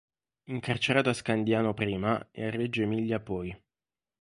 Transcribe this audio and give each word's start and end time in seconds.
Incarcerato 0.45 1.09
a 1.09 1.13
Scandiano 1.13 1.75
prima 1.75 2.29
e 2.31 2.45
a 2.45 2.49
Reggio 2.49 2.81
Emilia 2.81 3.19
poi. 3.19 3.55